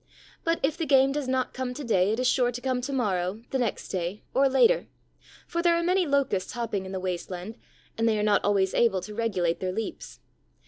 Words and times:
But, 0.43 0.59
if 0.63 0.77
the 0.77 0.87
game 0.87 1.11
does 1.11 1.27
not 1.27 1.53
come 1.53 1.75
to 1.75 1.83
day, 1.83 2.11
it 2.11 2.19
is 2.19 2.25
sure 2.27 2.51
to 2.51 2.59
come 2.59 2.81
to 2.81 2.91
morrow, 2.91 3.43
the 3.51 3.59
next 3.59 3.89
day, 3.89 4.23
or 4.33 4.49
later, 4.49 4.87
for 5.45 5.61
there 5.61 5.75
are 5.75 5.83
many 5.83 6.07
Locusts 6.07 6.53
hopping 6.53 6.87
in 6.87 6.91
the 6.91 6.99
waste 6.99 7.29
land, 7.29 7.55
and 7.99 8.09
they 8.09 8.17
are 8.17 8.23
not 8.23 8.43
always 8.43 8.73
able 8.73 9.01
to 9.01 9.13
regulate 9.13 9.59
their 9.59 9.71
leaps. 9.71 10.19